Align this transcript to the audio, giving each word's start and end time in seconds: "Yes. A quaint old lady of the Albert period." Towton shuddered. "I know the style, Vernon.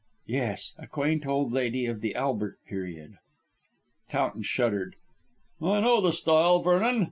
"Yes. 0.25 0.73
A 0.79 0.87
quaint 0.87 1.27
old 1.27 1.53
lady 1.53 1.85
of 1.85 2.01
the 2.01 2.15
Albert 2.15 2.57
period." 2.65 3.19
Towton 4.09 4.41
shuddered. 4.41 4.95
"I 5.61 5.79
know 5.81 6.01
the 6.01 6.11
style, 6.11 6.59
Vernon. 6.63 6.99